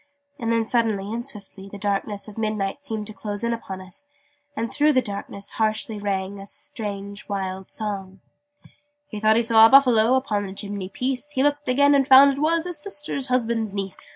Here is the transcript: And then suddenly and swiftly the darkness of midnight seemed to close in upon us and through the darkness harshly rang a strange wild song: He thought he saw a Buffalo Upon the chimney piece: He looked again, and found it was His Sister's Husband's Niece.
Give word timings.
And 0.39 0.51
then 0.51 0.63
suddenly 0.63 1.13
and 1.13 1.23
swiftly 1.23 1.69
the 1.69 1.77
darkness 1.77 2.27
of 2.27 2.35
midnight 2.35 2.81
seemed 2.81 3.05
to 3.05 3.13
close 3.13 3.43
in 3.43 3.53
upon 3.53 3.81
us 3.81 4.07
and 4.57 4.73
through 4.73 4.93
the 4.93 4.99
darkness 5.03 5.51
harshly 5.51 5.99
rang 5.99 6.39
a 6.39 6.47
strange 6.47 7.29
wild 7.29 7.69
song: 7.69 8.19
He 9.09 9.19
thought 9.19 9.35
he 9.35 9.43
saw 9.43 9.67
a 9.67 9.69
Buffalo 9.69 10.15
Upon 10.15 10.41
the 10.41 10.53
chimney 10.55 10.89
piece: 10.89 11.29
He 11.33 11.43
looked 11.43 11.69
again, 11.69 11.93
and 11.93 12.07
found 12.07 12.33
it 12.33 12.39
was 12.41 12.63
His 12.63 12.81
Sister's 12.81 13.27
Husband's 13.27 13.75
Niece. 13.75 13.95